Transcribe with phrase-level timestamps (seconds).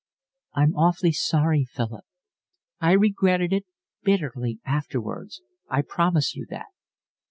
[0.55, 2.05] "I'm awfully sorry, Philip.
[2.79, 3.67] I regretted it
[4.01, 6.65] bitterly afterwards, I promise you that."